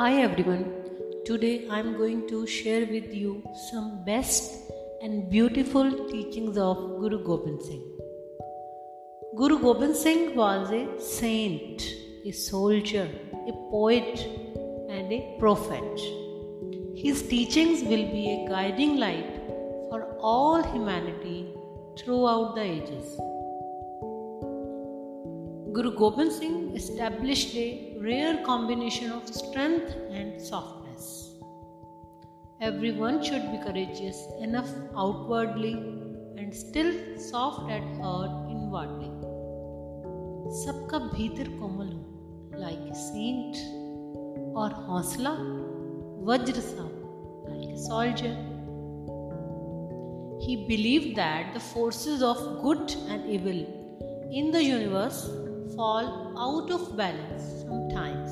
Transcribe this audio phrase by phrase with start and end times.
[0.00, 0.66] Hi everyone.
[1.26, 4.70] Today I am going to share with you some best
[5.02, 7.82] and beautiful teachings of Guru Gobind Singh.
[9.36, 11.82] Guru Gobind Singh was a saint,
[12.24, 13.08] a soldier,
[13.48, 14.20] a poet,
[14.88, 16.00] and a prophet.
[16.94, 19.34] His teachings will be a guiding light
[19.90, 21.52] for all humanity
[21.98, 23.18] throughout the ages.
[25.73, 31.31] Guru Gobind Singh established a rare combination of strength and softness.
[32.61, 35.73] Everyone should be courageous enough outwardly
[36.37, 39.09] and still soft at heart inwardly.
[40.61, 45.31] सबका भीतर कोमल हो like a Saint और हौसला
[46.29, 46.89] वज्र सा
[47.49, 48.41] like a soldier
[50.43, 53.59] He believed that the forces of good and evil
[54.39, 55.19] in the universe
[55.74, 56.06] fall
[56.38, 58.30] out of balance sometimes.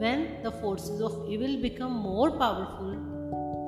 [0.00, 2.94] When the forces of evil become more powerful,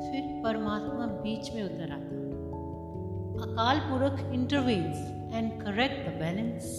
[0.03, 2.19] फिर परमात्मा बीच में उतर आता
[3.47, 5.05] अकाल पुरख intervenes
[5.41, 6.71] and correct the balance.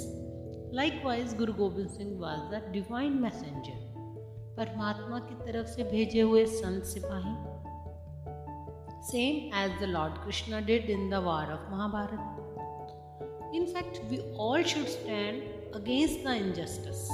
[0.82, 3.80] Likewise, Guru Gobind Singh was the divine messenger.
[4.58, 7.36] परमात्मा की तरफ़ से भेजे हुए संत सिपाही
[9.02, 12.39] same as the Lord Krishna did in the war of Mahabharata.
[13.50, 15.42] Fact, we all should stand
[15.74, 17.10] against the injustice.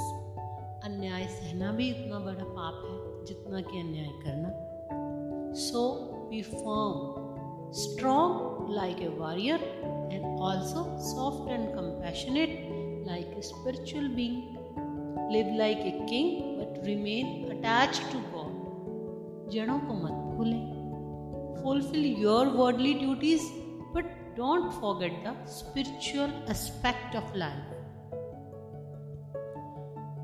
[0.83, 4.49] अन्याय सहना भी इतना बड़ा पाप है जितना कि अन्याय करना।
[5.61, 5.83] So
[6.29, 9.63] be firm strong like a warrior
[10.11, 12.59] and also soft and compassionate
[13.07, 14.35] like a spiritual being
[15.31, 17.25] live like a king but remain
[17.57, 20.63] attach to God जड़ों को मत भूलें।
[21.63, 23.49] Fulfil your worldly duties
[23.95, 27.71] but don't forget the spiritual aspect of life.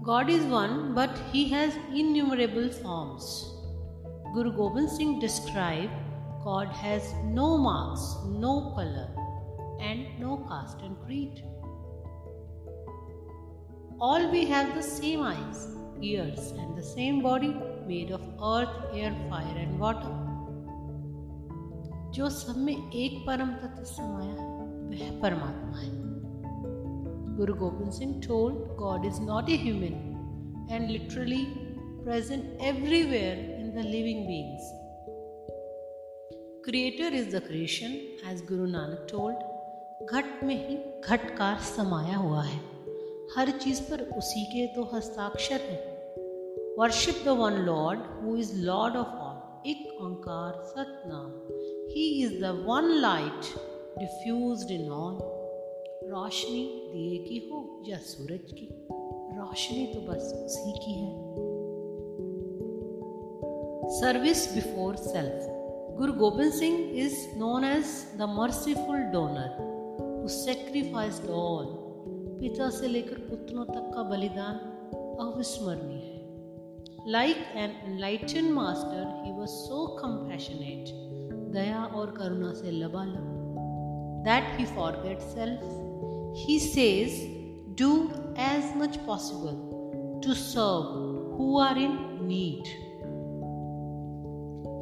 [0.04, 3.26] God is one, but He has innumerable forms.
[4.34, 5.92] Guru Gobind Singh described
[6.44, 9.10] God has no marks, no color,
[9.80, 11.44] and no caste and creed.
[14.00, 15.68] All we have the same eyes,
[16.02, 17.56] ears, and the same body
[17.88, 20.31] made of earth, air, fire, and water.
[22.12, 24.50] जो सब में एक परम तत्व समाया है,
[24.88, 25.90] वह परमात्मा है।
[27.38, 31.46] Guru Gobind Singh told God is not a human and literally
[32.04, 34.72] present everywhere in the living beings
[36.66, 37.96] creator is the creation
[38.32, 42.60] as Guru Nanak told घट में ही घटकार समाया हुआ है।
[43.38, 45.80] हर चीज़ पर उसी के तो हस्ताक्षर है।
[46.80, 51.32] Worship the one Lord who is Lord of all Ek Onkar, Satnam.
[51.92, 53.42] He is the one light
[54.00, 55.18] diffused in all
[56.10, 56.64] रोशनी
[56.94, 58.68] दिए की हो या सूरज की?
[59.38, 61.32] रोशनी तो बस उसी की है।
[63.90, 65.48] Service before self
[65.98, 67.86] Guru Gobind Singh is known as
[68.18, 71.66] the merciful donor who sacrificed all
[72.42, 74.56] पिता से लेकर पुत्रों तक का बलिदान
[75.22, 83.26] अविस्मरणीय है। Like an enlighten master he was so compassionate दया और करुणा से लबालब।
[84.26, 85.60] That he forget self
[86.38, 87.12] he says
[87.82, 87.92] do
[88.40, 89.60] as much possible
[90.26, 92.64] to serve who are in need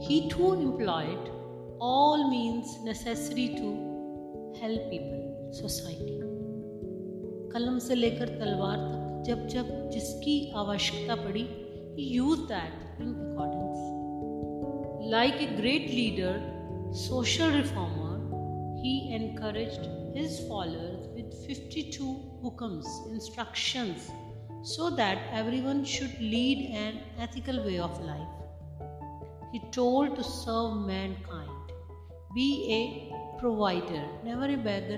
[0.08, 1.38] he to employed
[1.82, 3.68] all means necessary to
[4.62, 5.20] help people
[5.54, 6.16] society
[7.54, 11.44] कलम से लेकर तलवार तक, जब जब जिसकी आवश्यकता पड़ी,
[11.96, 13.80] he used that in accordance.
[15.14, 16.34] Like a great leader
[16.92, 18.20] social reformer,
[18.82, 22.04] he encouraged his followers with 52
[22.44, 24.10] hukams, instructions,
[24.64, 28.28] so that everyone should lead an ethical way of life.
[29.52, 31.50] He told to serve mankind,
[32.34, 34.98] be a provider, never a beggar,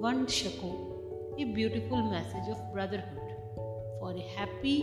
[0.00, 3.34] one shako, a beautiful message of brotherhood
[3.98, 4.82] for a happy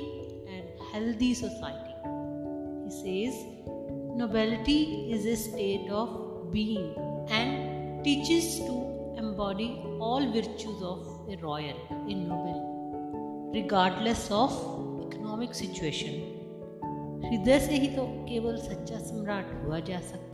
[0.49, 1.95] and healthy society.
[2.85, 3.45] He says,
[4.17, 6.24] Nobility is a state of
[6.55, 6.95] being
[7.29, 8.75] and teaches to
[9.21, 9.67] embody
[9.99, 10.99] all virtues of
[11.33, 12.61] a royal in noble,
[13.53, 14.53] regardless of
[15.07, 16.15] economic situation.
[17.25, 20.33] हृदय से ही तो केवल सच्चा सम्राट हुआ जा सकता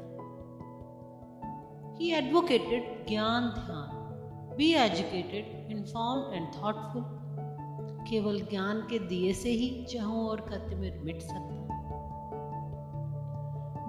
[2.00, 7.04] ही advocated ज्ञान ध्यान be educated informed and thoughtful
[8.10, 11.60] केवल ज्ञान के दिए से ही चाहों और कत्य मिट सकता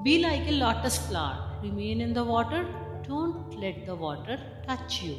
[0.04, 2.65] Be like a lotus flower Remain in the water,
[3.07, 4.37] don't let the water
[4.67, 5.15] touch you.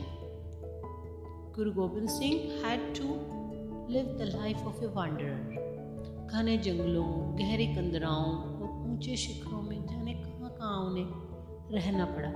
[1.52, 3.06] Guru Gobind Singh had to
[3.88, 5.40] live the life of a wanderer.
[6.32, 7.08] घने जंगलों
[7.38, 12.32] गहरी कंदराओं और ऊंचे शिखरों में जाने कहाँ कहाँ उन्हें रहना पड़ा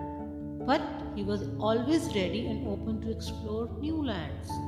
[0.66, 4.60] but he was always ready and open to explore new lands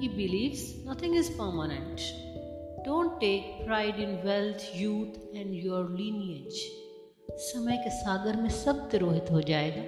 [0.00, 2.02] He believes nothing is permanent.
[2.84, 6.58] Don't take pride in wealth, youth, and your lineage.
[7.41, 9.81] समय के सागर में सब तिरोहित हो जाएगा।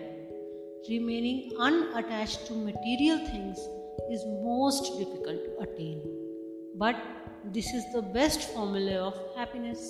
[0.89, 3.65] Remaining un attach to material things
[4.12, 6.00] is most difficult attain
[6.75, 6.95] but
[7.53, 9.83] this is the best formula of happiness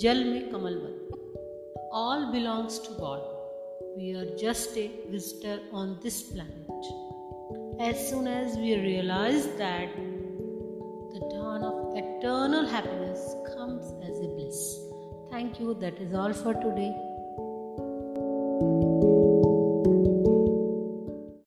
[0.00, 7.80] जल में कमलवत all belongs to God we are just a visitor on this planet
[7.80, 9.96] as soon as we realise that
[11.14, 13.45] the turn of eternal happiness
[15.36, 15.74] Thank you.
[15.74, 17.15] That is all for today.